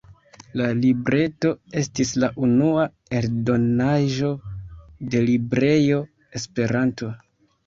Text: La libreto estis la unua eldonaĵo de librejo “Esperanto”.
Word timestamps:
La 0.59 0.67
libreto 0.83 1.51
estis 1.81 2.13
la 2.23 2.29
unua 2.47 2.85
eldonaĵo 3.19 4.31
de 5.13 5.23
librejo 5.29 6.01
“Esperanto”. 6.43 7.13